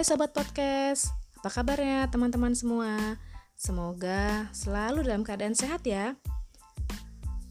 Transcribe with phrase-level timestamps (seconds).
[0.00, 3.20] Hai Sobat Podcast, apa kabarnya teman-teman semua?
[3.52, 6.16] Semoga selalu dalam keadaan sehat ya.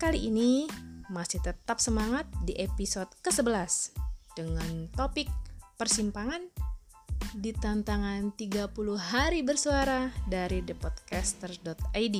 [0.01, 0.65] Kali ini
[1.13, 3.93] masih tetap semangat di episode ke-11
[4.33, 5.29] dengan topik
[5.77, 6.41] persimpangan
[7.37, 8.65] di tantangan 30
[8.97, 12.17] hari bersuara dari thepodcaster.id.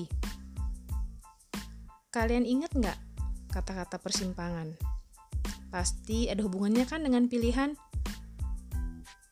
[2.14, 2.98] Kalian ingat nggak
[3.50, 4.78] kata-kata persimpangan?
[5.74, 7.74] Pasti ada hubungannya kan dengan pilihan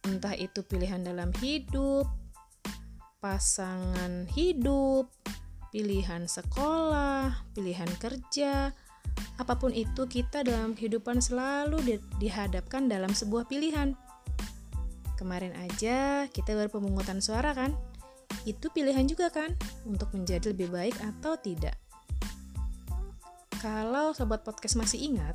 [0.08, 2.08] entah itu pilihan dalam hidup,
[3.20, 5.12] pasangan hidup,
[5.76, 8.72] pilihan sekolah, pilihan kerja,
[9.38, 11.94] apa pun itu kita dalam kehidupan selalu di
[12.24, 13.94] dihadapkan dalam sebuah pilihan.
[15.20, 17.76] Kemarin aja kita baru pemungutan suara kan?
[18.48, 21.76] Itu pilihan juga kan untuk menjadi lebih baik atau tidak.
[23.58, 25.34] Kalau sobat podcast masih ingat,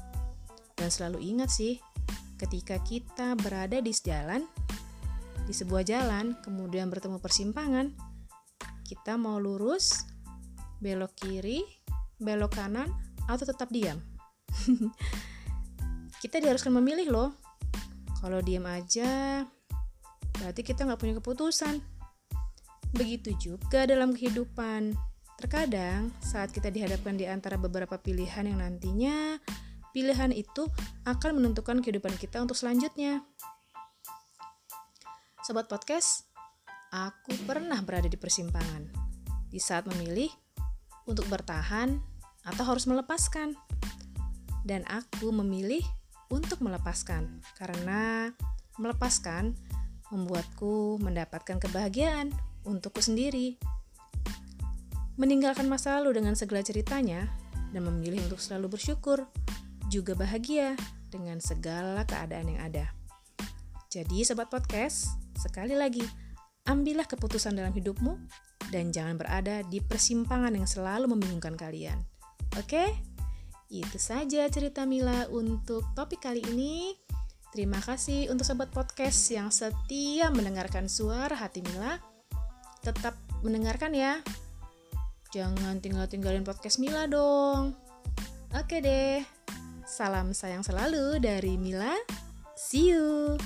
[0.79, 1.83] dan selalu ingat sih,
[2.43, 4.43] ketika kita berada di jalan,
[5.47, 7.95] di sebuah jalan, kemudian bertemu persimpangan,
[8.83, 10.03] kita mau lurus,
[10.83, 11.63] belok kiri,
[12.19, 12.91] belok kanan,
[13.31, 14.03] atau tetap diam.
[16.23, 17.31] kita diharuskan memilih loh.
[18.19, 19.47] Kalau diam aja,
[20.39, 21.79] berarti kita nggak punya keputusan.
[22.91, 24.99] Begitu juga dalam kehidupan.
[25.39, 29.43] Terkadang saat kita dihadapkan di antara beberapa pilihan yang nantinya
[29.93, 30.67] pilihan itu
[31.05, 33.23] akan menentukan kehidupan kita untuk selanjutnya.
[35.45, 36.27] Sobat podcast,
[36.91, 38.89] aku pernah berada di persimpangan.
[39.53, 40.33] Di saat memilih
[41.05, 42.01] untuk bertahan
[42.49, 43.55] atau harus melepaskan.
[44.65, 45.83] Dan aku memilih
[46.33, 48.33] untuk melepaskan karena
[48.81, 49.53] melepaskan
[50.09, 52.33] membuatku mendapatkan kebahagiaan
[52.63, 53.59] untukku sendiri.
[55.21, 57.29] Meninggalkan masa lalu dengan segala ceritanya
[57.75, 59.29] dan memilih untuk selalu bersyukur,
[59.93, 60.73] juga bahagia
[61.13, 62.89] dengan segala keadaan yang ada.
[63.93, 65.13] Jadi, sobat podcast,
[65.43, 66.05] Sekali lagi,
[66.71, 68.15] ambillah keputusan dalam hidupmu
[68.71, 71.99] dan jangan berada di persimpangan yang selalu membingungkan kalian.
[72.55, 72.93] Oke?
[73.73, 76.95] Itu saja cerita Mila untuk topik kali ini.
[77.51, 81.99] Terima kasih untuk sobat podcast yang setia mendengarkan suara hati Mila.
[82.85, 84.23] Tetap mendengarkan ya.
[85.33, 87.75] Jangan tinggal-tinggalin podcast Mila dong.
[88.53, 89.42] Oke deh.
[89.93, 91.93] Salam sayang selalu dari Mila.
[92.57, 93.37] See you.